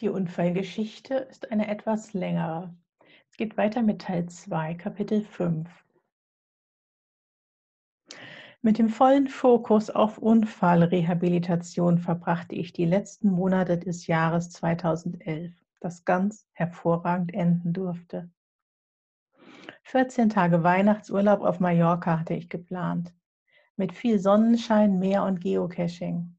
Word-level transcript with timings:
Die 0.00 0.08
Unfallgeschichte 0.08 1.14
ist 1.14 1.52
eine 1.52 1.68
etwas 1.68 2.14
längere. 2.14 2.74
Es 3.28 3.36
geht 3.36 3.58
weiter 3.58 3.82
mit 3.82 4.00
Teil 4.00 4.26
2, 4.26 4.72
Kapitel 4.72 5.22
5. 5.22 5.68
Mit 8.62 8.78
dem 8.78 8.88
vollen 8.88 9.28
Fokus 9.28 9.90
auf 9.90 10.16
Unfallrehabilitation 10.16 11.98
verbrachte 11.98 12.54
ich 12.54 12.72
die 12.72 12.86
letzten 12.86 13.30
Monate 13.30 13.76
des 13.76 14.06
Jahres 14.06 14.48
2011, 14.52 15.52
das 15.80 16.06
ganz 16.06 16.46
hervorragend 16.52 17.34
enden 17.34 17.74
durfte. 17.74 18.30
14 19.82 20.30
Tage 20.30 20.62
Weihnachtsurlaub 20.62 21.42
auf 21.42 21.60
Mallorca 21.60 22.20
hatte 22.20 22.32
ich 22.32 22.48
geplant, 22.48 23.12
mit 23.76 23.92
viel 23.92 24.18
Sonnenschein, 24.18 24.98
Meer 24.98 25.24
und 25.24 25.42
Geocaching. 25.42 26.38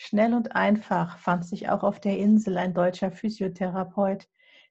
Schnell 0.00 0.32
und 0.32 0.54
einfach 0.54 1.18
fand 1.18 1.44
sich 1.44 1.68
auch 1.68 1.82
auf 1.82 1.98
der 1.98 2.18
Insel 2.18 2.56
ein 2.56 2.72
deutscher 2.72 3.10
Physiotherapeut, 3.10 4.28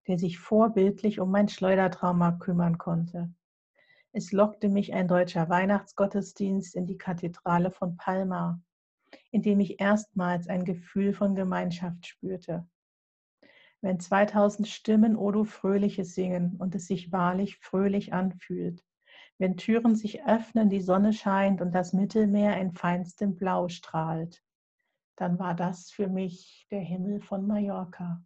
der 0.07 0.17
sich 0.17 0.39
vorbildlich 0.39 1.19
um 1.19 1.29
mein 1.29 1.49
Schleudertrauma 1.49 2.31
kümmern 2.31 2.77
konnte. 2.77 3.29
Es 4.13 4.31
lockte 4.31 4.69
mich 4.69 4.93
ein 4.93 5.09
deutscher 5.09 5.49
Weihnachtsgottesdienst 5.49 6.75
in 6.77 6.87
die 6.87 6.97
Kathedrale 6.97 7.71
von 7.71 7.97
Palma, 7.97 8.61
in 9.29 9.41
dem 9.41 9.59
ich 9.59 9.81
erstmals 9.81 10.47
ein 10.47 10.63
Gefühl 10.63 11.13
von 11.13 11.35
Gemeinschaft 11.35 12.07
spürte. 12.07 12.65
Wenn 13.81 13.99
2000 13.99 14.65
Stimmen 14.65 15.17
Odo 15.17 15.43
Fröhliches 15.43 16.15
singen 16.15 16.55
und 16.57 16.73
es 16.73 16.87
sich 16.87 17.11
wahrlich 17.11 17.57
fröhlich 17.57 18.13
anfühlt, 18.13 18.81
wenn 19.39 19.57
Türen 19.57 19.95
sich 19.95 20.25
öffnen, 20.25 20.69
die 20.69 20.81
Sonne 20.81 21.11
scheint 21.11 21.61
und 21.61 21.75
das 21.75 21.91
Mittelmeer 21.91 22.57
in 22.61 22.71
feinstem 22.71 23.35
Blau 23.35 23.67
strahlt, 23.67 24.41
dann 25.17 25.39
war 25.39 25.55
das 25.55 25.91
für 25.91 26.07
mich 26.07 26.67
der 26.71 26.79
Himmel 26.79 27.19
von 27.19 27.45
Mallorca. 27.45 28.23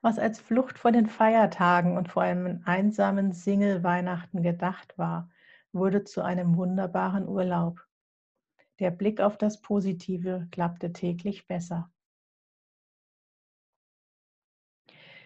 Was 0.00 0.18
als 0.18 0.40
Flucht 0.40 0.78
vor 0.78 0.90
den 0.90 1.06
Feiertagen 1.06 1.96
und 1.96 2.08
vor 2.08 2.22
einem 2.22 2.62
einsamen 2.64 3.32
Single-Weihnachten 3.32 4.42
gedacht 4.42 4.96
war, 4.96 5.30
wurde 5.72 6.04
zu 6.04 6.22
einem 6.22 6.56
wunderbaren 6.56 7.28
Urlaub. 7.28 7.86
Der 8.78 8.90
Blick 8.90 9.20
auf 9.20 9.36
das 9.36 9.60
Positive 9.60 10.48
klappte 10.50 10.92
täglich 10.92 11.46
besser. 11.46 11.90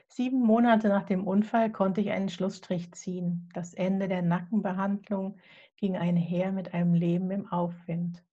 Sieben 0.08 0.40
Monate 0.40 0.88
nach 0.88 1.04
dem 1.04 1.26
Unfall 1.26 1.70
konnte 1.70 2.00
ich 2.00 2.10
einen 2.10 2.28
Schlussstrich 2.28 2.92
ziehen. 2.92 3.48
Das 3.54 3.74
Ende 3.74 4.08
der 4.08 4.22
Nackenbehandlung 4.22 5.38
ging 5.76 5.96
einher 5.96 6.52
mit 6.52 6.72
einem 6.72 6.94
Leben 6.94 7.30
im 7.30 7.48
Aufwind. 7.48 8.24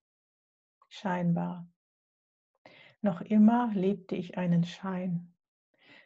Scheinbar. 0.88 1.68
Noch 3.02 3.22
immer 3.22 3.72
lebte 3.74 4.16
ich 4.16 4.38
einen 4.38 4.64
Schein. 4.64 5.34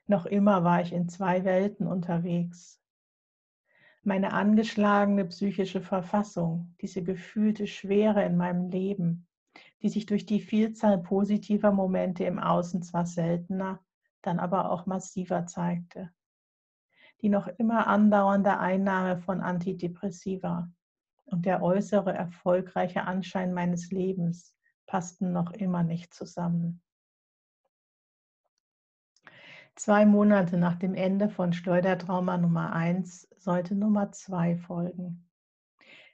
Noch 0.08 0.26
immer 0.26 0.64
war 0.64 0.82
ich 0.82 0.94
in 0.94 1.10
zwei 1.10 1.44
Welten 1.44 1.86
unterwegs. 1.86 2.82
Meine 4.02 4.34
angeschlagene 4.34 5.26
psychische 5.26 5.82
Verfassung, 5.82 6.74
diese 6.82 7.04
gefühlte 7.04 7.68
Schwere 7.68 8.24
in 8.24 8.38
meinem 8.38 8.70
Leben, 8.70 9.28
die 9.82 9.90
sich 9.90 10.06
durch 10.06 10.26
die 10.26 10.40
Vielzahl 10.40 10.98
positiver 10.98 11.72
Momente 11.72 12.24
im 12.24 12.40
Außen 12.40 12.82
zwar 12.82 13.06
seltener, 13.06 13.84
dann 14.22 14.40
aber 14.40 14.72
auch 14.72 14.86
massiver 14.86 15.46
zeigte. 15.46 16.12
Die 17.22 17.30
noch 17.30 17.48
immer 17.48 17.88
andauernde 17.88 18.58
Einnahme 18.58 19.18
von 19.18 19.42
Antidepressiva 19.42 20.72
und 21.28 21.45
der 21.45 21.61
äußere 21.61 22.14
erfolgreiche 22.14 23.03
Anschein 23.03 23.53
meines 23.53 23.92
Lebens 23.92 24.56
passten 24.86 25.31
noch 25.31 25.52
immer 25.52 25.83
nicht 25.83 26.14
zusammen. 26.14 26.81
Zwei 29.76 30.08
Monate 30.08 30.58
nach 30.58 30.76
dem 30.76 30.95
Ende 30.95 31.30
von 31.30 31.54
Schleudertrauma 31.54 32.37
Nummer 32.37 32.73
1 32.73 33.30
sollte 33.37 33.76
Nummer 33.76 34.11
2 34.11 34.58
folgen. 34.58 35.30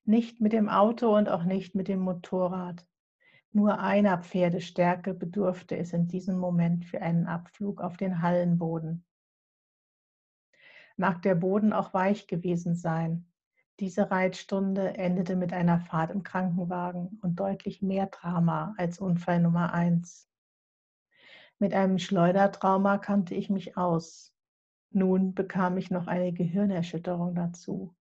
Nicht 0.04 0.42
mit 0.42 0.52
dem 0.52 0.68
Auto 0.68 1.16
und 1.16 1.30
auch 1.30 1.46
nicht 1.46 1.74
mit 1.74 1.88
dem 1.88 2.00
Motorrad. 2.00 2.86
Nur 3.54 3.80
einer 3.80 4.18
Pferdestärke 4.18 5.14
bedurfte 5.14 5.78
es 5.78 5.94
in 5.94 6.08
diesem 6.08 6.38
Moment 6.38 6.86
für 6.86 7.02
einen 7.02 7.28
Abflug 7.28 7.80
auf 7.80 7.96
den 7.96 8.22
Hallenboden. 8.22 9.06
Mag 10.98 11.22
der 11.22 11.36
Boden 11.36 11.72
auch 11.72 11.94
weich 11.94 12.28
gewesen 12.28 12.76
sein. 12.76 13.32
Diese 13.84 14.12
Reitstunde 14.12 14.96
endete 14.96 15.36
mit 15.36 15.52
einer 15.52 15.78
Fahrt 15.78 16.10
im 16.10 16.24
Krankenwagen 16.24 17.20
und 17.22 17.38
deutlich 17.38 17.82
mehr 17.82 18.06
Drama 18.06 18.74
als 18.78 18.98
Unfall 18.98 19.42
Nummer 19.42 19.74
1. 19.74 20.32
Mit 21.60 21.74
einem 21.74 22.00
Schleudertrauma 22.00 22.98
kannte 22.98 23.36
ich 23.36 23.50
mich 23.50 23.76
aus. 23.76 24.34
Nun 24.92 25.34
bekam 25.36 25.78
ich 25.78 25.92
noch 25.92 26.08
eine 26.08 26.32
Gehirnerschütterung 26.32 27.36
dazu. 27.36 27.94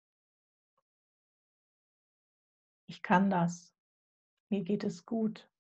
Ich 2.87 3.03
kann 3.03 3.29
das. 3.29 3.75
Mir 4.51 4.63
geht 4.63 4.85
es 4.85 5.05
gut. 5.05 5.51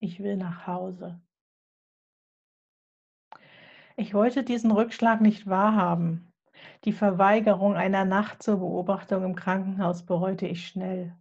Ich 0.00 0.20
will 0.20 0.38
nach 0.38 0.66
Hause. 0.66 1.20
Ich 3.98 4.14
wollte 4.14 4.44
diesen 4.44 4.70
Rückschlag 4.70 5.20
nicht 5.20 5.46
wahrhaben. 5.46 6.27
Die 6.84 6.92
Verweigerung 6.92 7.74
einer 7.74 8.04
Nacht 8.04 8.42
zur 8.42 8.58
Beobachtung 8.58 9.24
im 9.24 9.34
Krankenhaus 9.34 10.04
bereute 10.04 10.46
ich 10.46 10.66
schnell. 10.66 11.16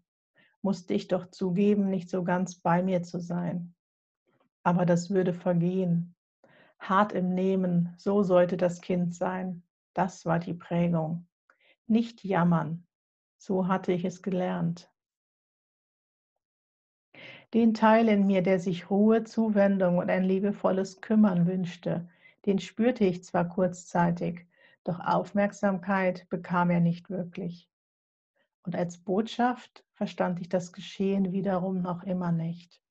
Musste 0.62 0.94
ich 0.94 1.08
doch 1.08 1.30
zugeben, 1.30 1.90
nicht 1.90 2.10
so 2.10 2.24
ganz 2.24 2.56
bei 2.56 2.84
mir 2.84 3.04
zu 3.04 3.20
sein. 3.20 3.74
Aber 4.64 4.86
das 4.86 5.10
würde 5.10 5.34
vergehen. 5.34 6.16
Hart 6.80 7.14
im 7.14 7.34
Nehmen, 7.34 7.94
so 7.98 8.24
sollte 8.24 8.58
das 8.58 8.82
Kind 8.82 9.16
sein. 9.16 9.64
Das 9.94 10.26
war 10.26 10.40
die 10.40 10.54
Prägung. 10.54 11.28
Nicht 11.88 12.24
jammern. 12.24 12.86
So 13.38 13.68
hatte 13.68 13.92
ich 13.94 14.04
es 14.04 14.22
gelernt. 14.22 14.92
Den 17.54 17.74
Teil 17.74 18.10
in 18.10 18.28
mir, 18.28 18.42
der 18.42 18.60
sich 18.60 18.90
Ruhe, 18.90 19.24
Zuwendung 19.24 19.98
und 20.00 20.10
ein 20.10 20.24
liebevolles 20.24 21.02
Kümmern 21.02 21.48
wünschte, 21.48 22.10
den 22.46 22.60
spürte 22.60 23.06
ich 23.06 23.24
zwar 23.24 23.48
kurzzeitig, 23.48 24.47
doch 24.88 25.00
Aufmerksamkeit 25.00 26.28
bekam 26.30 26.70
er 26.70 26.80
nicht 26.80 27.10
wirklich. 27.10 27.70
Und 28.64 28.76
als 28.76 28.98
Botschaft 28.98 29.86
verstand 29.94 30.40
ich 30.42 30.50
das 30.50 30.74
Geschehen 30.74 31.32
wiederum 31.32 31.82
noch 31.82 32.04
immer 32.04 32.32
nicht. 32.32 32.82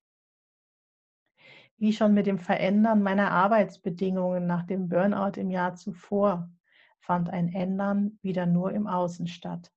Wie 1.79 1.93
schon 1.93 2.15
mit 2.15 2.27
dem 2.27 2.39
Verändern 2.39 3.03
meiner 3.03 3.31
Arbeitsbedingungen 3.31 4.47
nach 4.47 4.65
dem 4.65 4.89
Burnout 4.89 5.39
im 5.39 5.51
Jahr 5.51 5.75
zuvor, 5.75 6.51
fand 6.99 7.31
ein 7.31 7.53
Ändern 7.53 8.19
wieder 8.23 8.47
nur 8.47 8.73
im 8.73 8.87
Außen 8.87 9.27
statt 9.27 9.71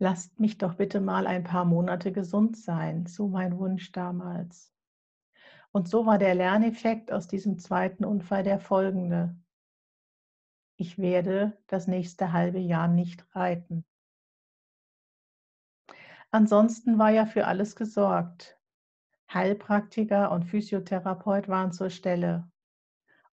lasst 0.00 0.40
mich 0.40 0.58
doch 0.58 0.74
bitte 0.74 1.00
mal 1.00 1.26
ein 1.26 1.44
paar 1.44 1.64
Monate 1.64 2.10
gesund 2.10 2.56
sein, 2.56 3.06
so 3.06 3.28
mein 3.28 3.58
Wunsch 3.58 3.92
damals. 3.92 4.72
Und 5.72 5.88
so 5.88 6.06
war 6.06 6.18
der 6.18 6.34
Lerneffekt 6.34 7.12
aus 7.12 7.28
diesem 7.28 7.58
zweiten 7.58 8.04
Unfall 8.04 8.42
der 8.42 8.58
folgende. 8.58 9.36
Ich 10.80 10.96
werde 10.96 11.58
das 11.66 11.88
nächste 11.88 12.32
halbe 12.32 12.58
Jahr 12.58 12.88
nicht 12.88 13.26
reiten. 13.36 13.84
Ansonsten 16.30 16.98
war 16.98 17.10
ja 17.10 17.26
für 17.26 17.46
alles 17.46 17.76
gesorgt. 17.76 18.58
Heilpraktiker 19.30 20.30
und 20.32 20.44
Physiotherapeut 20.44 21.48
waren 21.48 21.70
zur 21.70 21.90
Stelle. 21.90 22.50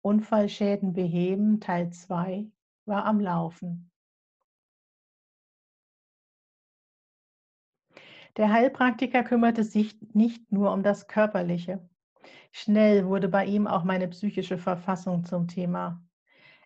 Unfallschäden 0.00 0.94
beheben 0.94 1.60
Teil 1.60 1.90
2 1.90 2.50
war 2.86 3.04
am 3.04 3.20
Laufen. 3.20 3.90
Der 8.38 8.54
Heilpraktiker 8.54 9.22
kümmerte 9.22 9.64
sich 9.64 10.00
nicht 10.14 10.50
nur 10.50 10.72
um 10.72 10.82
das 10.82 11.08
Körperliche. 11.08 11.86
Schnell 12.52 13.04
wurde 13.06 13.28
bei 13.28 13.44
ihm 13.44 13.66
auch 13.66 13.84
meine 13.84 14.08
psychische 14.08 14.56
Verfassung 14.56 15.26
zum 15.26 15.46
Thema. 15.46 16.03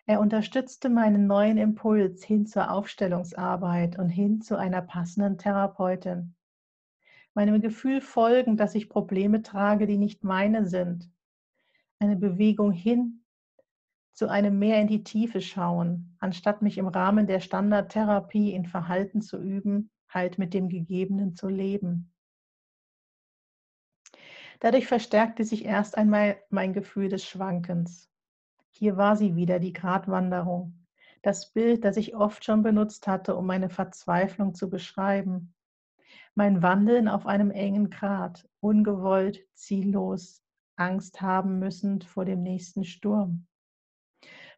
Er 0.09 0.21
unterstützte 0.21 0.89
meinen 0.89 1.27
neuen 1.27 1.59
Impuls 1.59 2.23
hin 2.23 2.47
zur 2.47 2.71
Aufstellungsarbeit 2.71 3.99
und 3.99 4.09
hin 4.09 4.41
zu 4.41 4.57
einer 4.57 4.81
passenden 4.81 5.37
Therapeutin. 5.37 6.33
Meinem 7.35 7.61
Gefühl 7.61 8.01
folgen, 8.01 8.57
dass 8.57 8.73
ich 8.73 8.89
Probleme 8.89 9.43
trage, 9.43 9.85
die 9.85 9.99
nicht 9.99 10.23
meine 10.23 10.65
sind. 10.65 11.11
Eine 11.99 12.15
Bewegung 12.15 12.71
hin 12.71 13.23
zu 14.11 14.27
einem 14.27 14.57
mehr 14.57 14.81
in 14.81 14.87
die 14.87 15.03
Tiefe 15.03 15.41
schauen, 15.41 16.17
anstatt 16.17 16.63
mich 16.63 16.79
im 16.79 16.87
Rahmen 16.87 17.27
der 17.27 17.39
Standardtherapie 17.39 18.51
in 18.51 18.65
Verhalten 18.65 19.21
zu 19.21 19.37
üben, 19.37 19.91
halt 20.07 20.39
mit 20.39 20.55
dem 20.55 20.69
Gegebenen 20.69 21.35
zu 21.35 21.49
leben. 21.49 22.11
Dadurch 24.59 24.87
verstärkte 24.87 25.43
sich 25.43 25.65
erst 25.65 25.95
einmal 25.99 26.37
mein 26.49 26.73
Gefühl 26.73 27.09
des 27.09 27.27
Schwankens. 27.27 28.08
Hier 28.79 28.95
war 28.95 29.17
sie 29.17 29.35
wieder, 29.35 29.59
die 29.59 29.73
Gratwanderung, 29.73 30.85
das 31.21 31.51
Bild, 31.51 31.83
das 31.83 31.97
ich 31.97 32.15
oft 32.15 32.45
schon 32.45 32.63
benutzt 32.63 33.07
hatte, 33.07 33.35
um 33.35 33.45
meine 33.45 33.69
Verzweiflung 33.69 34.53
zu 34.53 34.69
beschreiben. 34.69 35.53
Mein 36.33 36.63
Wandeln 36.63 37.09
auf 37.09 37.25
einem 37.25 37.51
engen 37.51 37.89
Grat, 37.89 38.47
ungewollt, 38.61 39.45
ziellos, 39.53 40.45
Angst 40.77 41.19
haben 41.19 41.59
müssen 41.59 42.01
vor 42.01 42.23
dem 42.23 42.41
nächsten 42.41 42.85
Sturm. 42.85 43.47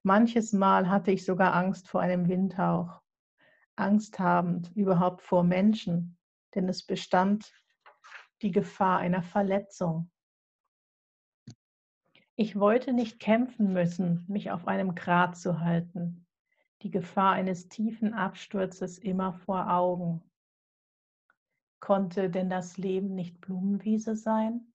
Manches 0.04 0.54
Mal 0.54 0.88
hatte 0.88 1.10
ich 1.10 1.26
sogar 1.26 1.56
Angst 1.56 1.88
vor 1.88 2.02
einem 2.02 2.28
Windhauch, 2.28 3.02
Angst 3.76 4.20
habend 4.20 4.72
überhaupt 4.76 5.24
vor 5.24 5.44
Menschen, 5.44 6.16
denn 6.54 6.70
es 6.70 6.86
bestand 6.86 7.52
die 8.44 8.52
Gefahr 8.52 9.00
einer 9.00 9.24
Verletzung. 9.24 10.12
Ich 12.36 12.58
wollte 12.60 12.94
nicht 12.94 13.20
kämpfen 13.20 13.74
müssen, 13.74 14.26
mich 14.28 14.52
auf 14.52 14.68
einem 14.68 14.96
Grat 14.96 15.38
zu 15.38 15.60
halten, 15.60 16.26
die 16.82 16.90
Gefahr 16.90 17.34
eines 17.34 17.68
tiefen 17.68 18.14
Absturzes 18.14 18.98
immer 18.98 19.34
vor 19.34 19.72
Augen. 19.72 20.24
Konnte 21.80 22.30
denn 22.30 22.50
das 22.50 22.78
Leben 22.78 23.16
nicht 23.16 23.42
Blumenwiese 23.42 24.16
sein? 24.16 24.72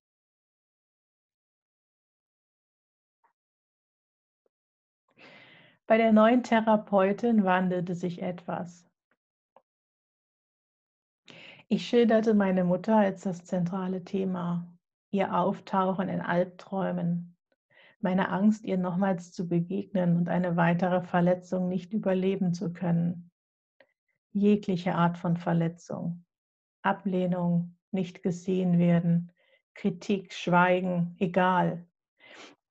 Bei 5.86 5.98
der 5.98 6.12
neuen 6.12 6.42
Therapeutin 6.42 7.44
wandelte 7.44 7.94
sich 7.94 8.20
etwas. 8.20 8.84
Ich 11.68 11.86
schilderte 11.88 12.34
meine 12.34 12.64
Mutter 12.64 12.96
als 12.96 13.22
das 13.22 13.44
zentrale 13.44 14.04
Thema, 14.04 14.66
ihr 15.10 15.32
Auftauchen 15.32 16.08
in 16.08 16.20
Albträumen, 16.20 17.35
meine 18.00 18.30
Angst, 18.30 18.64
ihr 18.64 18.78
nochmals 18.78 19.32
zu 19.32 19.48
begegnen 19.48 20.16
und 20.16 20.28
eine 20.28 20.56
weitere 20.56 21.02
Verletzung 21.02 21.68
nicht 21.68 21.92
überleben 21.92 22.52
zu 22.52 22.72
können. 22.72 23.30
Jegliche 24.32 24.94
Art 24.94 25.18
von 25.18 25.36
Verletzung, 25.36 26.24
Ablehnung, 26.82 27.76
nicht 27.90 28.22
gesehen 28.22 28.78
werden, 28.78 29.32
Kritik, 29.74 30.32
Schweigen, 30.32 31.16
egal, 31.18 31.86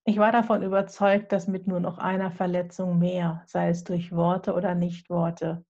ich 0.07 0.19
war 0.19 0.31
davon 0.31 0.61
überzeugt, 0.61 1.31
dass 1.31 1.47
mit 1.47 1.65
nur 1.65 1.79
noch 1.79 1.97
einer 1.97 2.29
Verletzung 2.29 2.99
mehr, 2.99 3.41
sei 3.47 3.69
es 3.69 3.83
durch 3.83 4.11
Worte 4.11 4.53
oder 4.53 4.75
Nichtworte, 4.75 5.65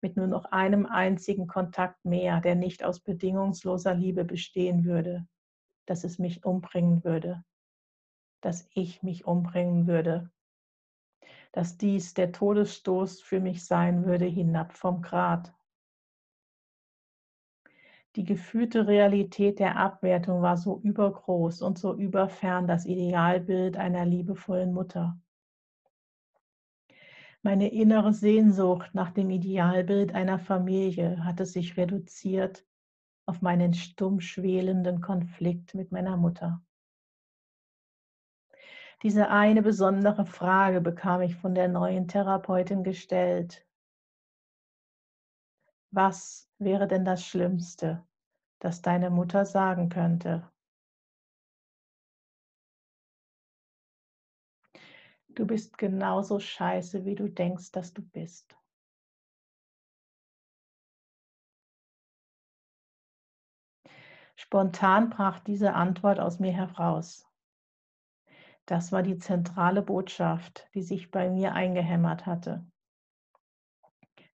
mit 0.00 0.16
nur 0.16 0.28
noch 0.28 0.44
einem 0.44 0.86
einzigen 0.86 1.48
Kontakt 1.48 2.04
mehr, 2.04 2.40
der 2.40 2.54
nicht 2.54 2.84
aus 2.84 3.00
bedingungsloser 3.00 3.92
Liebe 3.92 4.24
bestehen 4.24 4.84
würde, 4.84 5.26
dass 5.86 6.04
es 6.04 6.20
mich 6.20 6.44
umbringen 6.44 7.02
würde, 7.02 7.42
dass 8.40 8.68
ich 8.74 9.02
mich 9.02 9.26
umbringen 9.26 9.86
würde, 9.86 10.30
dass 11.52 11.76
dies 11.76 12.14
der 12.14 12.32
Todesstoß 12.32 13.20
für 13.20 13.40
mich 13.40 13.64
sein 13.64 14.04
würde 14.04 14.26
hinab 14.26 14.72
vom 14.72 15.02
Grat. 15.02 15.52
Die 18.16 18.24
gefühlte 18.24 18.88
Realität 18.88 19.60
der 19.60 19.76
Abwertung 19.76 20.42
war 20.42 20.56
so 20.56 20.80
übergroß 20.80 21.62
und 21.62 21.78
so 21.78 21.94
überfern 21.94 22.66
das 22.66 22.84
Idealbild 22.84 23.76
einer 23.76 24.04
liebevollen 24.04 24.72
Mutter. 24.72 25.20
Meine 27.42 27.72
innere 27.72 28.12
Sehnsucht 28.12 28.90
nach 28.94 29.12
dem 29.12 29.30
Idealbild 29.30 30.14
einer 30.14 30.38
Familie 30.38 31.24
hatte 31.24 31.46
sich 31.46 31.76
reduziert 31.76 32.66
auf 33.26 33.42
meinen 33.42 33.74
stumm 33.74 34.20
schwelenden 34.20 35.00
Konflikt 35.00 35.74
mit 35.74 35.92
meiner 35.92 36.16
Mutter. 36.16 36.60
Diese 39.02 39.30
eine 39.30 39.62
besondere 39.62 40.26
Frage 40.26 40.82
bekam 40.82 41.22
ich 41.22 41.34
von 41.34 41.54
der 41.54 41.68
neuen 41.68 42.06
Therapeutin 42.06 42.84
gestellt. 42.84 43.66
Was 45.90 46.50
wäre 46.58 46.86
denn 46.86 47.06
das 47.06 47.24
Schlimmste, 47.24 48.06
das 48.58 48.82
deine 48.82 49.08
Mutter 49.08 49.46
sagen 49.46 49.88
könnte? 49.88 50.50
Du 55.28 55.46
bist 55.46 55.78
genauso 55.78 56.38
scheiße, 56.38 57.06
wie 57.06 57.14
du 57.14 57.28
denkst, 57.28 57.72
dass 57.72 57.94
du 57.94 58.02
bist. 58.02 58.54
Spontan 64.36 65.08
brach 65.08 65.38
diese 65.40 65.72
Antwort 65.72 66.20
aus 66.20 66.38
mir 66.38 66.52
heraus. 66.52 67.29
Das 68.66 68.92
war 68.92 69.02
die 69.02 69.18
zentrale 69.18 69.82
Botschaft, 69.82 70.68
die 70.74 70.82
sich 70.82 71.10
bei 71.10 71.28
mir 71.30 71.54
eingehämmert 71.54 72.26
hatte. 72.26 72.64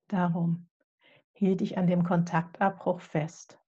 Darum 0.08 0.68
hielt 1.32 1.62
ich 1.62 1.78
an 1.78 1.86
dem 1.86 2.04
Kontaktabbruch 2.04 3.00
fest. 3.00 3.58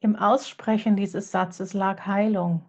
Im 0.00 0.16
Aussprechen 0.16 0.96
dieses 0.96 1.30
Satzes 1.30 1.74
lag 1.74 2.06
Heilung. 2.06 2.64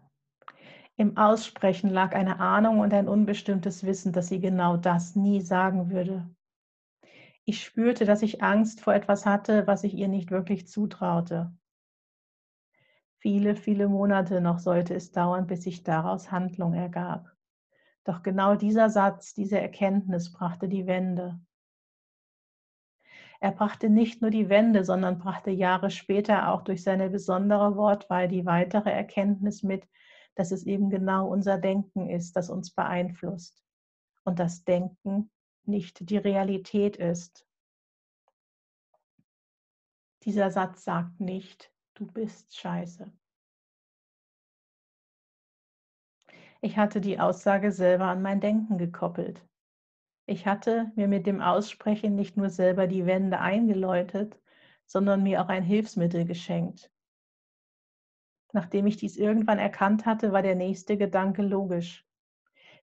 Im 0.98 1.18
Aussprechen 1.18 1.90
lag 1.90 2.14
eine 2.14 2.40
Ahnung 2.40 2.80
und 2.80 2.94
ein 2.94 3.08
unbestimmtes 3.08 3.86
Wissen, 3.86 4.12
dass 4.12 4.28
sie 4.28 4.42
genau 4.42 4.78
das 4.78 5.16
nie 5.16 5.42
sagen 5.42 5.90
würde. 5.90 6.30
Ich 7.46 7.64
spürte, 7.64 8.06
dass 8.06 8.22
ich 8.22 8.44
Angst 8.44 8.82
vor 8.82 8.94
etwas 8.94 9.26
hatte, 9.26 9.66
was 9.66 9.84
ich 9.84 9.94
ihr 9.94 10.10
nicht 10.10 10.30
wirklich 10.30 10.68
zutraute. 10.68 11.56
Viele, 13.22 13.56
viele 13.56 13.88
Monate 13.88 14.42
noch 14.42 14.58
sollte 14.58 14.96
es 14.96 15.12
dauern, 15.12 15.46
bis 15.46 15.62
sich 15.62 15.84
daraus 15.84 16.32
Handlung 16.32 16.74
ergab. 16.74 17.32
Doch 18.04 18.24
genau 18.24 18.56
dieser 18.56 18.90
Satz, 18.90 19.36
diese 19.36 19.60
Erkenntnis 19.60 20.34
brachte 20.34 20.68
die 20.68 20.88
Wende. 20.88 21.40
Er 23.40 23.52
brachte 23.52 23.92
nicht 23.92 24.24
nur 24.24 24.32
die 24.32 24.50
Wende, 24.50 24.84
sondern 24.84 25.20
brachte 25.20 25.52
Jahre 25.52 25.92
später 25.92 26.52
auch 26.52 26.64
durch 26.64 26.82
seine 26.82 27.12
besondere 27.12 27.76
Wortwahl 27.76 28.28
die 28.28 28.48
weitere 28.48 28.92
Erkenntnis 28.92 29.62
mit, 29.62 29.88
dass 30.34 30.52
es 30.52 30.66
eben 30.66 30.90
genau 30.90 31.28
unser 31.28 31.60
Denken 31.60 32.10
ist, 32.10 32.36
das 32.36 32.50
uns 32.50 32.72
beeinflusst 32.72 33.64
und 34.24 34.40
das 34.40 34.64
Denken 34.64 35.30
nicht 35.66 36.10
die 36.10 36.18
Realität 36.18 36.98
ist. 36.98 37.46
Dieser 40.24 40.50
Satz 40.50 40.84
sagt 40.84 41.20
nicht, 41.20 41.71
du 42.02 42.08
bist 42.08 42.58
scheiße. 42.58 43.12
Ich 46.62 46.78
hatte 46.78 47.00
die 47.00 47.20
Aussage 47.20 47.72
selber 47.72 48.06
an 48.06 48.24
mein 48.24 48.42
Denken 48.42 48.80
gekoppelt. 48.80 49.46
Ich 50.26 50.48
hatte 50.48 50.92
mir 50.96 51.08
mit 51.08 51.28
dem 51.28 51.42
Aussprechen 51.42 52.16
nicht 52.16 52.38
nur 52.38 52.50
selber 52.50 52.88
die 52.88 53.06
Wände 53.06 53.40
eingeläutet, 53.40 54.40
sondern 54.88 55.22
mir 55.22 55.44
auch 55.44 55.50
ein 55.50 55.64
Hilfsmittel 55.64 56.26
geschenkt. 56.26 56.92
Nachdem 58.52 58.88
ich 58.88 58.98
dies 58.98 59.16
irgendwann 59.16 59.60
erkannt 59.60 60.08
hatte, 60.08 60.32
war 60.32 60.42
der 60.42 60.56
nächste 60.56 60.98
Gedanke 60.98 61.44
logisch. 61.44 62.08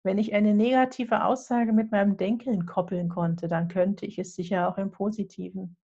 Wenn 0.04 0.18
ich 0.18 0.32
eine 0.32 0.54
negative 0.54 1.24
Aussage 1.24 1.72
mit 1.72 1.90
meinem 1.90 2.16
Denken 2.16 2.66
koppeln 2.66 3.08
konnte, 3.08 3.48
dann 3.48 3.66
könnte 3.66 4.06
ich 4.06 4.20
es 4.20 4.36
sicher 4.36 4.68
auch 4.68 4.78
im 4.78 4.92
Positiven. 4.92 5.76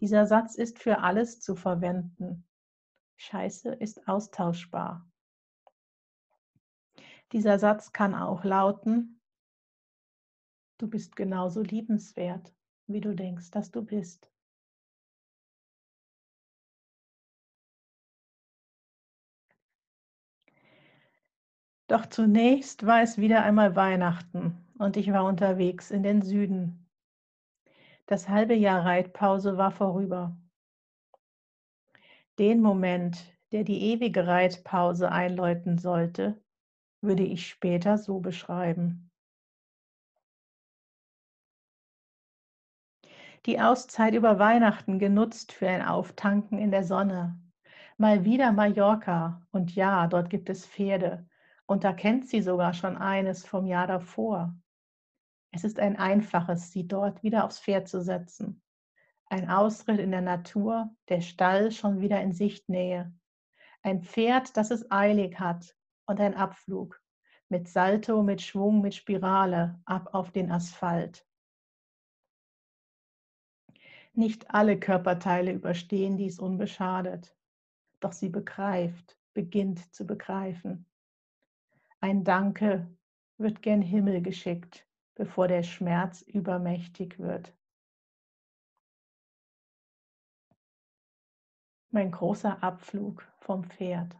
Dieser 0.00 0.24
Satz 0.24 0.54
ist 0.54 0.78
für 0.78 1.00
alles 1.00 1.40
zu 1.40 1.54
verwenden. 1.56 2.46
Scheiße 3.20 3.74
ist 3.74 4.08
austauschbar. 4.08 5.06
Dieser 7.32 7.58
Satz 7.58 7.92
kann 7.92 8.14
auch 8.14 8.44
lauten, 8.44 9.20
du 10.78 10.88
bist 10.88 11.16
genauso 11.16 11.60
liebenswert, 11.60 12.54
wie 12.86 13.02
du 13.02 13.14
denkst, 13.14 13.50
dass 13.50 13.70
du 13.70 13.82
bist. 13.82 14.32
Doch 21.88 22.06
zunächst 22.06 22.86
war 22.86 23.02
es 23.02 23.18
wieder 23.18 23.42
einmal 23.42 23.76
Weihnachten 23.76 24.66
und 24.78 24.96
ich 24.96 25.12
war 25.12 25.26
unterwegs 25.26 25.90
in 25.90 26.02
den 26.02 26.22
Süden. 26.22 26.88
Das 28.06 28.30
halbe 28.30 28.54
Jahr 28.54 28.86
Reitpause 28.86 29.58
war 29.58 29.72
vorüber. 29.72 30.40
Den 32.40 32.62
Moment, 32.62 33.38
der 33.52 33.64
die 33.64 33.92
ewige 33.92 34.26
Reitpause 34.26 35.12
einläuten 35.12 35.76
sollte, 35.76 36.42
würde 37.02 37.22
ich 37.22 37.46
später 37.46 37.98
so 37.98 38.20
beschreiben. 38.20 39.10
Die 43.44 43.60
Auszeit 43.60 44.14
über 44.14 44.38
Weihnachten 44.38 44.98
genutzt 44.98 45.52
für 45.52 45.68
ein 45.68 45.82
Auftanken 45.82 46.56
in 46.56 46.70
der 46.70 46.82
Sonne. 46.82 47.38
Mal 47.98 48.24
wieder 48.24 48.52
Mallorca 48.52 49.46
und 49.50 49.74
ja, 49.74 50.06
dort 50.06 50.30
gibt 50.30 50.48
es 50.48 50.66
Pferde 50.66 51.28
und 51.66 51.84
da 51.84 51.92
kennt 51.92 52.26
sie 52.26 52.40
sogar 52.40 52.72
schon 52.72 52.96
eines 52.96 53.44
vom 53.44 53.66
Jahr 53.66 53.86
davor. 53.86 54.56
Es 55.50 55.62
ist 55.62 55.78
ein 55.78 55.98
einfaches, 55.98 56.72
sie 56.72 56.88
dort 56.88 57.22
wieder 57.22 57.44
aufs 57.44 57.60
Pferd 57.60 57.86
zu 57.86 58.00
setzen. 58.00 58.62
Ein 59.32 59.48
Ausritt 59.48 60.00
in 60.00 60.10
der 60.10 60.22
Natur, 60.22 60.90
der 61.08 61.20
Stall 61.20 61.70
schon 61.70 62.00
wieder 62.00 62.20
in 62.20 62.32
Sichtnähe. 62.32 63.14
Ein 63.80 64.02
Pferd, 64.02 64.56
das 64.56 64.72
es 64.72 64.90
eilig 64.90 65.38
hat, 65.38 65.76
und 66.06 66.18
ein 66.20 66.34
Abflug. 66.34 67.00
Mit 67.48 67.68
Salto, 67.68 68.24
mit 68.24 68.42
Schwung, 68.42 68.80
mit 68.80 68.92
Spirale 68.92 69.80
ab 69.84 70.14
auf 70.14 70.32
den 70.32 70.50
Asphalt. 70.50 71.24
Nicht 74.14 74.52
alle 74.52 74.80
Körperteile 74.80 75.52
überstehen 75.52 76.16
dies 76.16 76.40
unbeschadet, 76.40 77.32
doch 78.00 78.12
sie 78.12 78.30
begreift, 78.30 79.16
beginnt 79.32 79.94
zu 79.94 80.08
begreifen. 80.08 80.86
Ein 82.00 82.24
Danke 82.24 82.90
wird 83.38 83.62
gen 83.62 83.80
Himmel 83.80 84.22
geschickt, 84.22 84.88
bevor 85.14 85.46
der 85.46 85.62
Schmerz 85.62 86.22
übermächtig 86.22 87.20
wird. 87.20 87.54
Mein 91.92 92.12
großer 92.12 92.62
Abflug 92.62 93.26
vom 93.40 93.64
Pferd. 93.64 94.16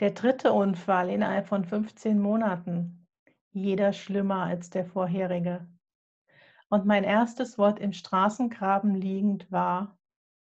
Der 0.00 0.10
dritte 0.10 0.52
Unfall 0.52 1.08
innerhalb 1.08 1.46
von 1.46 1.64
15 1.64 2.20
Monaten, 2.20 3.06
jeder 3.52 3.94
schlimmer 3.94 4.42
als 4.44 4.68
der 4.68 4.84
vorherige. 4.84 5.66
Und 6.68 6.84
mein 6.84 7.04
erstes 7.04 7.56
Wort 7.56 7.78
im 7.78 7.92
Straßengraben 7.94 8.94
liegend 8.94 9.50
war 9.50 9.98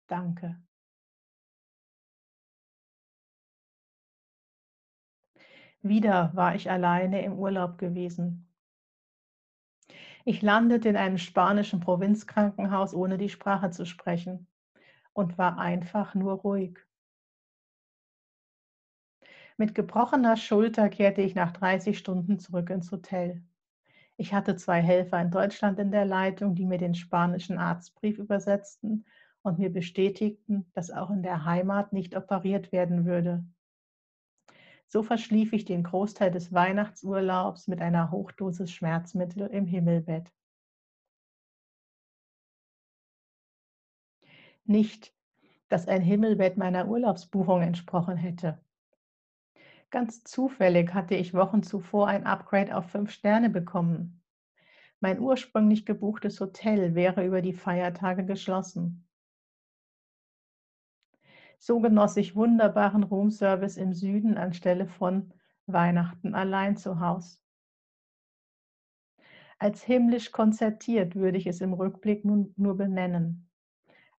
Danke. 0.07 0.61
Wieder 5.81 6.31
war 6.33 6.55
ich 6.55 6.69
alleine 6.69 7.23
im 7.23 7.39
Urlaub 7.39 7.77
gewesen. 7.77 8.52
Ich 10.25 10.41
landete 10.41 10.87
in 10.87 10.95
einem 10.95 11.17
spanischen 11.17 11.81
Provinzkrankenhaus, 11.81 12.93
ohne 12.93 13.17
die 13.17 13.27
Sprache 13.27 13.71
zu 13.71 13.85
sprechen 13.85 14.47
und 15.11 15.37
war 15.37 15.57
einfach 15.57 16.15
nur 16.15 16.33
ruhig. 16.33 16.79
Mit 19.57 19.75
gebrochener 19.75 20.37
Schulter 20.37 20.87
kehrte 20.89 21.21
ich 21.21 21.35
nach 21.35 21.51
30 21.51 21.97
Stunden 21.97 22.39
zurück 22.39 22.69
ins 22.69 22.91
Hotel. 22.91 23.43
Ich 24.15 24.33
hatte 24.33 24.55
zwei 24.55 24.81
Helfer 24.81 25.21
in 25.21 25.29
Deutschland 25.29 25.77
in 25.79 25.91
der 25.91 26.05
Leitung, 26.05 26.55
die 26.55 26.65
mir 26.65 26.77
den 26.77 26.95
spanischen 26.95 27.57
Arztbrief 27.57 28.17
übersetzten 28.17 29.05
und 29.41 29.59
mir 29.59 29.73
bestätigten, 29.73 30.65
dass 30.73 30.89
auch 30.89 31.09
in 31.09 31.21
der 31.21 31.43
Heimat 31.43 31.91
nicht 31.91 32.15
operiert 32.15 32.71
werden 32.71 33.05
würde. 33.05 33.43
So 34.93 35.01
verschlief 35.01 35.53
ich 35.53 35.65
den 35.65 35.81
Großteil 35.81 36.29
des 36.29 36.53
Weihnachtsurlaubs 36.53 37.67
mit 37.67 37.81
einer 37.81 38.11
Hochdosis 38.11 38.71
Schmerzmittel 38.71 39.47
im 39.47 39.65
Himmelbett. 39.65 40.31
Nicht, 44.65 45.11
dass 45.67 45.87
ein 45.87 46.03
Himmelbett 46.03 46.57
meiner 46.57 46.87
Urlaubsbuchung 46.87 47.63
entsprochen 47.63 48.17
hätte. 48.17 48.63
Ganz 49.89 50.23
zufällig 50.25 50.93
hatte 50.93 51.15
ich 51.15 51.33
Wochen 51.33 51.63
zuvor 51.63 52.07
ein 52.07 52.27
Upgrade 52.27 52.77
auf 52.77 52.91
fünf 52.91 53.09
Sterne 53.09 53.49
bekommen. 53.49 54.21
Mein 54.99 55.19
ursprünglich 55.19 55.87
gebuchtes 55.87 56.39
Hotel 56.39 56.93
wäre 56.93 57.25
über 57.25 57.41
die 57.41 57.53
Feiertage 57.53 58.25
geschlossen. 58.25 59.07
So 61.65 61.79
genoss 61.79 62.17
ich 62.17 62.35
wunderbaren 62.35 63.03
Roomservice 63.03 63.77
im 63.77 63.93
Süden 63.93 64.37
anstelle 64.37 64.85
von 64.85 65.31
Weihnachten 65.65 66.35
allein 66.35 66.75
zu 66.75 66.99
Haus. 66.99 67.41
Als 69.59 69.81
himmlisch 69.81 70.33
konzertiert 70.33 71.15
würde 71.15 71.37
ich 71.37 71.47
es 71.47 71.61
im 71.61 71.71
Rückblick 71.71 72.25
nun 72.25 72.53
nur 72.57 72.75
benennen. 72.75 73.49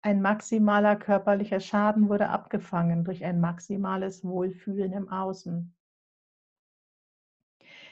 Ein 0.00 0.22
maximaler 0.22 0.96
körperlicher 0.96 1.60
Schaden 1.60 2.08
wurde 2.08 2.30
abgefangen 2.30 3.04
durch 3.04 3.22
ein 3.26 3.40
maximales 3.40 4.24
Wohlfühlen 4.24 4.94
im 4.94 5.10
Außen. 5.10 5.76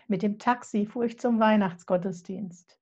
Mit 0.08 0.22
dem 0.22 0.38
Taxi 0.38 0.86
fuhr 0.86 1.04
ich 1.04 1.20
zum 1.20 1.40
Weihnachtsgottesdienst. 1.40 2.80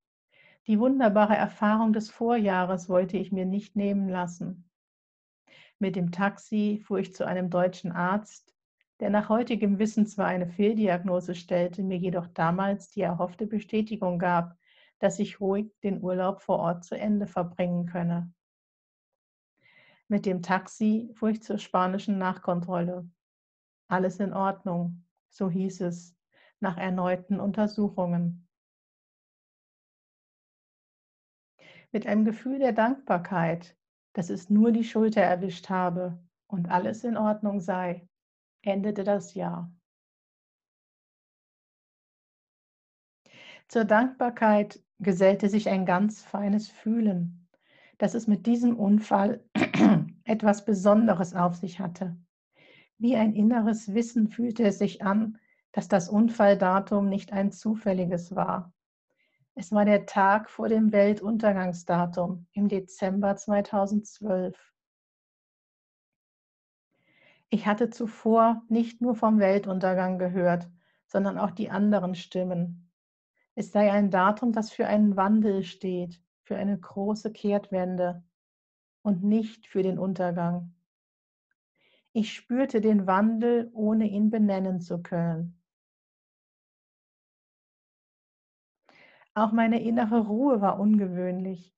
Die 0.68 0.78
wunderbare 0.78 1.34
Erfahrung 1.34 1.92
des 1.92 2.10
Vorjahres 2.10 2.88
wollte 2.88 3.16
ich 3.16 3.32
mir 3.32 3.44
nicht 3.44 3.74
nehmen 3.74 4.08
lassen. 4.08 4.69
Mit 5.82 5.96
dem 5.96 6.12
Taxi 6.12 6.82
fuhr 6.84 6.98
ich 6.98 7.14
zu 7.14 7.26
einem 7.26 7.48
deutschen 7.48 7.90
Arzt, 7.90 8.54
der 9.00 9.08
nach 9.08 9.30
heutigem 9.30 9.78
Wissen 9.78 10.06
zwar 10.06 10.26
eine 10.26 10.46
Fehldiagnose 10.46 11.34
stellte, 11.34 11.82
mir 11.82 11.96
jedoch 11.96 12.26
damals 12.26 12.90
die 12.90 13.00
erhoffte 13.00 13.46
Bestätigung 13.46 14.18
gab, 14.18 14.58
dass 14.98 15.18
ich 15.18 15.40
ruhig 15.40 15.72
den 15.82 16.02
Urlaub 16.02 16.42
vor 16.42 16.58
Ort 16.58 16.84
zu 16.84 16.98
Ende 16.98 17.26
verbringen 17.26 17.86
könne. 17.86 18.30
Mit 20.06 20.26
dem 20.26 20.42
Taxi 20.42 21.10
fuhr 21.14 21.30
ich 21.30 21.42
zur 21.42 21.56
spanischen 21.56 22.18
Nachkontrolle. 22.18 23.08
Alles 23.88 24.20
in 24.20 24.34
Ordnung, 24.34 25.06
so 25.30 25.48
hieß 25.48 25.80
es, 25.80 26.14
nach 26.60 26.76
erneuten 26.76 27.40
Untersuchungen. 27.40 28.46
Mit 31.90 32.06
einem 32.06 32.26
Gefühl 32.26 32.58
der 32.58 32.72
Dankbarkeit 32.72 33.79
dass 34.12 34.30
es 34.30 34.50
nur 34.50 34.72
die 34.72 34.84
Schulter 34.84 35.22
erwischt 35.22 35.68
habe 35.68 36.18
und 36.46 36.70
alles 36.70 37.04
in 37.04 37.16
Ordnung 37.16 37.60
sei, 37.60 38.08
endete 38.62 39.04
das 39.04 39.34
Jahr. 39.34 39.72
Zur 43.68 43.84
Dankbarkeit 43.84 44.82
gesellte 44.98 45.48
sich 45.48 45.68
ein 45.68 45.86
ganz 45.86 46.22
feines 46.22 46.68
Fühlen, 46.68 47.48
dass 47.98 48.14
es 48.14 48.26
mit 48.26 48.46
diesem 48.46 48.76
Unfall 48.76 49.44
etwas 50.24 50.64
Besonderes 50.64 51.34
auf 51.34 51.54
sich 51.54 51.78
hatte. 51.78 52.16
Wie 52.98 53.16
ein 53.16 53.32
inneres 53.32 53.94
Wissen 53.94 54.28
fühlte 54.28 54.64
es 54.64 54.78
sich 54.78 55.02
an, 55.02 55.38
dass 55.72 55.86
das 55.86 56.08
Unfalldatum 56.08 57.08
nicht 57.08 57.32
ein 57.32 57.52
zufälliges 57.52 58.34
war, 58.34 58.72
es 59.60 59.72
war 59.72 59.84
der 59.84 60.06
Tag 60.06 60.48
vor 60.48 60.70
dem 60.70 60.90
Weltuntergangsdatum 60.90 62.46
im 62.52 62.68
Dezember 62.68 63.36
2012. 63.36 64.58
Ich 67.50 67.66
hatte 67.66 67.90
zuvor 67.90 68.62
nicht 68.70 69.02
nur 69.02 69.14
vom 69.14 69.38
Weltuntergang 69.38 70.18
gehört, 70.18 70.66
sondern 71.06 71.36
auch 71.36 71.50
die 71.50 71.68
anderen 71.68 72.14
Stimmen. 72.14 72.90
Es 73.54 73.70
sei 73.70 73.92
ein 73.92 74.10
Datum, 74.10 74.52
das 74.52 74.70
für 74.70 74.86
einen 74.86 75.18
Wandel 75.18 75.62
steht, 75.62 76.22
für 76.42 76.56
eine 76.56 76.78
große 76.78 77.30
Kehrtwende 77.30 78.24
und 79.02 79.22
nicht 79.22 79.66
für 79.66 79.82
den 79.82 79.98
Untergang. 79.98 80.74
Ich 82.14 82.32
spürte 82.32 82.80
den 82.80 83.06
Wandel, 83.06 83.68
ohne 83.74 84.06
ihn 84.06 84.30
benennen 84.30 84.80
zu 84.80 85.02
können. 85.02 85.59
Auch 89.40 89.52
meine 89.52 89.80
innere 89.82 90.26
Ruhe 90.26 90.60
war 90.60 90.78
ungewöhnlich. 90.78 91.74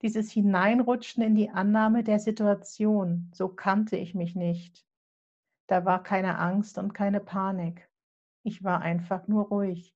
Dieses 0.00 0.30
Hineinrutschen 0.30 1.22
in 1.22 1.34
die 1.34 1.50
Annahme 1.50 2.02
der 2.02 2.18
Situation, 2.18 3.30
so 3.34 3.48
kannte 3.48 3.98
ich 3.98 4.14
mich 4.14 4.34
nicht. 4.34 4.86
Da 5.66 5.84
war 5.84 6.02
keine 6.02 6.38
Angst 6.38 6.78
und 6.78 6.94
keine 6.94 7.20
Panik. 7.20 7.90
Ich 8.42 8.64
war 8.64 8.80
einfach 8.80 9.28
nur 9.28 9.48
ruhig. 9.48 9.94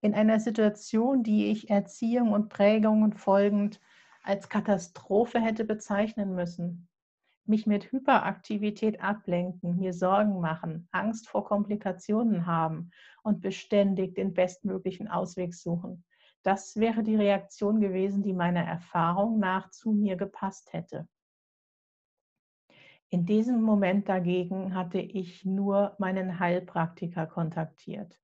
In 0.00 0.14
einer 0.14 0.40
Situation, 0.40 1.22
die 1.22 1.50
ich 1.50 1.68
Erziehung 1.68 2.32
und 2.32 2.48
Prägungen 2.48 3.12
folgend 3.12 3.82
als 4.22 4.48
Katastrophe 4.48 5.38
hätte 5.38 5.66
bezeichnen 5.66 6.34
müssen, 6.34 6.87
mich 7.48 7.66
mit 7.66 7.90
Hyperaktivität 7.90 9.00
ablenken, 9.00 9.76
mir 9.76 9.92
Sorgen 9.92 10.40
machen, 10.40 10.88
Angst 10.92 11.28
vor 11.28 11.44
Komplikationen 11.44 12.46
haben 12.46 12.90
und 13.22 13.40
beständig 13.40 14.14
den 14.14 14.34
bestmöglichen 14.34 15.08
Ausweg 15.08 15.54
suchen. 15.54 16.04
Das 16.42 16.76
wäre 16.76 17.02
die 17.02 17.16
Reaktion 17.16 17.80
gewesen, 17.80 18.22
die 18.22 18.32
meiner 18.32 18.62
Erfahrung 18.64 19.38
nach 19.38 19.70
zu 19.70 19.92
mir 19.92 20.16
gepasst 20.16 20.72
hätte. 20.72 21.08
In 23.10 23.24
diesem 23.24 23.62
Moment 23.62 24.08
dagegen 24.08 24.74
hatte 24.74 25.00
ich 25.00 25.44
nur 25.44 25.96
meinen 25.98 26.38
Heilpraktiker 26.38 27.26
kontaktiert. 27.26 28.20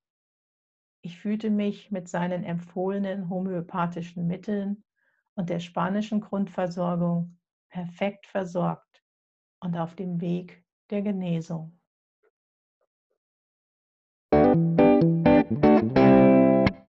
Ich 1.00 1.18
fühlte 1.18 1.50
mich 1.50 1.90
mit 1.90 2.08
seinen 2.08 2.44
empfohlenen 2.44 3.28
homöopathischen 3.28 4.26
Mitteln 4.26 4.84
und 5.34 5.50
der 5.50 5.60
spanischen 5.60 6.20
Grundversorgung 6.20 7.38
perfekt 7.68 8.26
versorgt 8.26 8.83
und 9.64 9.76
auf 9.78 9.96
dem 9.96 10.20
Weg 10.20 10.64
der 10.90 11.02
Genesung. 11.02 11.80